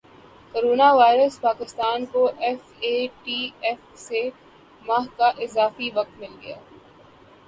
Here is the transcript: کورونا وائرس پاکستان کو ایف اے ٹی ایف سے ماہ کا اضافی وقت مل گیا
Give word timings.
کورونا 0.53 0.87
وائرس 0.93 1.35
پاکستان 1.41 2.05
کو 2.13 2.23
ایف 2.39 2.61
اے 2.79 2.95
ٹی 3.23 3.39
ایف 3.61 3.81
سے 3.97 4.21
ماہ 4.85 5.05
کا 5.17 5.27
اضافی 5.43 5.89
وقت 5.95 6.17
مل 6.19 6.33
گیا 6.41 6.57